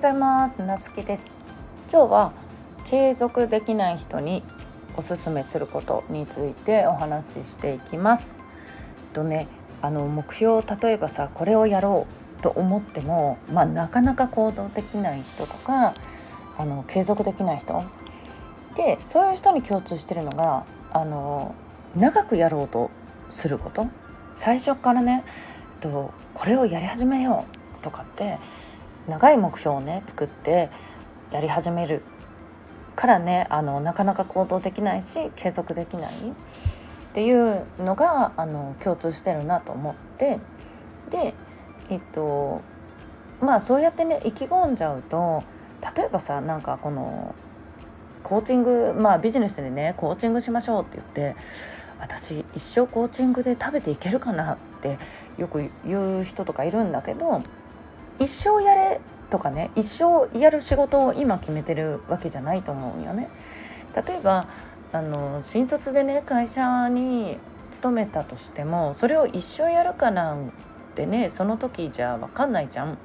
[0.00, 0.62] ございます。
[0.62, 1.36] なつきです。
[1.92, 2.32] 今日は
[2.86, 4.42] 継続できない人に
[4.96, 8.34] おすすめすることについてお話ししていきます。
[9.12, 9.46] とね
[9.82, 12.06] あの目標例えばさこれをやろ
[12.38, 15.92] うと思ってもまあ、なかなか行動できない人とか
[16.56, 17.84] あの継続できない人。
[18.76, 21.54] でそういう人に共通してるのがあの
[21.94, 22.90] 長くやろうと
[23.28, 23.86] すること。
[24.34, 25.24] 最初からね
[25.82, 28.38] とこれをやり始めようとかって
[29.10, 30.70] 長い目標をね作って
[31.32, 32.02] やり始める
[32.96, 40.38] からねあのなかなか行動できないし継続できないっていうのがあの共通してるなと思って
[41.10, 41.34] で
[41.88, 42.62] えっと
[43.40, 45.42] まあそうやってね意気込んじゃうと
[45.96, 47.34] 例えばさなんかこの
[48.22, 51.36] コーチングまあビジネスでねコーチングしましょうって言って
[51.98, 54.98] 私一生コーチングで食べていけるかなって
[55.38, 57.42] よく言う人とかいるんだけど
[58.20, 63.28] 一生やれとかね一生やる仕事を今決めてるわけじゃないと思うよね。
[64.06, 64.46] 例えば
[64.92, 67.38] あの新卒でね会社に
[67.70, 70.52] 勤めたとしてもそれを一生やるかなん
[70.94, 72.98] てねその時じゃ分かんないじゃん。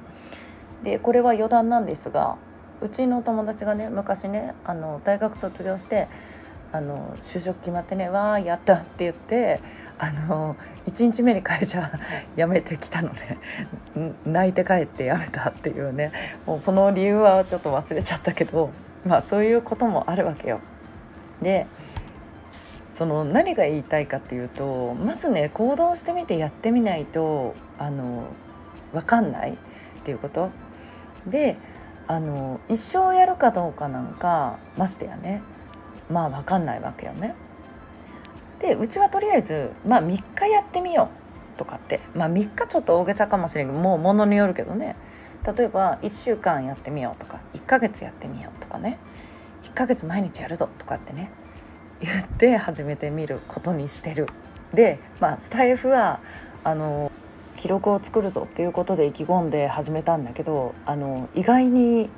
[0.82, 2.36] でこれは余談なんですが
[2.80, 6.08] うちの友達がね昔ねあの大学卒業して
[6.72, 9.60] あの就職決まってね「わーやった」って言って
[9.98, 11.90] あの1日目に会社
[12.36, 13.38] 辞めてきたのね。
[14.26, 16.12] 泣いて帰って辞めたっていうね。
[16.44, 18.70] もうその理由はちょっと忘れちゃったけど
[19.04, 20.60] まあそういうこともあるわけよ。
[21.40, 21.66] で
[22.90, 28.24] その何が言いたいかっていうとまずね行動してみてやってみないとあの
[28.92, 29.54] 分かんないっ
[30.04, 30.50] ていうこと。
[31.26, 31.56] で
[32.08, 35.42] あの一生やるかどうかなんかましてやね。
[36.10, 37.34] まあ分かんないわけよね。
[38.60, 41.10] でうちはとりあえずまあ3日やってみよ
[41.54, 44.96] うとかってまあ3日ちょっと大げさかもしれんけどもうものによるけどね
[45.56, 48.98] 例えば1週間やってみようとか1ヶ月やってみようとかね
[49.64, 51.30] 1ヶ月毎日やるぞとかってね
[52.00, 54.28] 言って始めてみることにしてる。
[54.74, 56.20] でまあスタイフは
[56.64, 57.10] あの
[57.56, 62.10] 記録を作るぞっていうことで意気込んで始めたんだけどあの意外に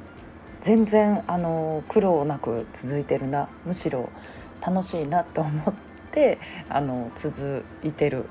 [0.62, 4.10] 全然あの苦労なく続いてるなむしろ
[4.64, 5.74] 楽しいなと思っ
[6.12, 6.38] て
[6.68, 8.24] あの続いてる。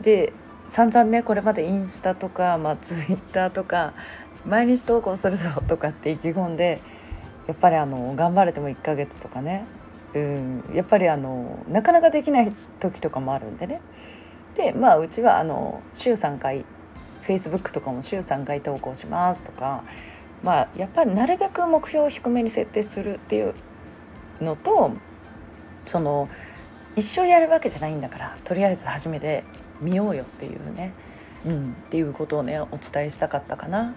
[0.00, 0.32] で
[0.68, 3.94] 散々ねこれまでインスタとか、まあ、ツイッターとか
[4.44, 6.80] 毎日投稿するぞとかって意気込んで
[7.46, 9.64] やっぱりあの頑張れても1ヶ月とかね
[10.14, 13.80] うんやっぱりあのなかなかできない時とかもあるんでね
[14.56, 16.64] でまあうちはあの週3回
[17.26, 19.84] Facebook とかも週3回投稿しますとか
[20.42, 23.54] まあやっぱりなるべく目標を低めに設定するっていう
[24.40, 24.92] のと
[25.86, 26.28] その
[26.96, 29.44] 一生やるわけじゃないんだからとりあえず初めて
[29.80, 30.92] 見ようよっていうね、
[31.44, 33.94] うん、っていうことをねお伝えしたかったかな。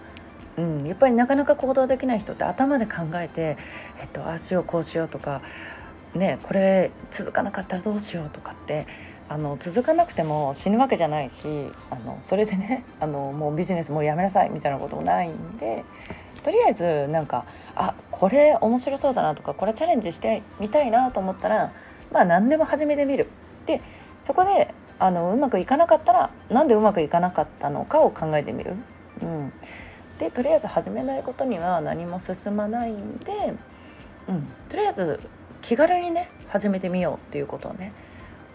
[0.58, 3.56] うん、やっぱりなかなか行動できない人って頭で考えて、
[4.00, 5.40] えっと、ああしようこうしようとか、
[6.14, 8.86] ね、これ続かなかったらどうしようとかって
[9.28, 15.84] あの続かなくても死ぬわけじゃないしあのそれでねあのもうビジネスもうやめなさいみたいなこともないんで
[16.42, 21.72] とりあえずなんかあこれ面白そうだなとかこれチャレンジしてみたいなと思ったら
[22.12, 23.28] まあ何でも始めてみる。
[23.66, 23.80] で
[24.22, 28.74] そこであのうまくいかなかったらなんでうまくいかなかったのかを考えてみる。
[29.22, 29.52] うん、
[30.18, 33.32] でとりあえず始めないことには何も進まないんで、
[34.28, 35.20] うん、とりあえず
[35.62, 37.92] 気軽にね始めてみようっていうことをね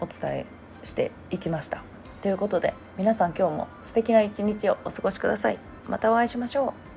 [0.00, 0.46] お伝え
[0.84, 1.82] していきました。
[2.22, 5.58] ということで皆さん今日も素敵な一日をお過ごしください。
[5.88, 6.95] またお会いしましょう。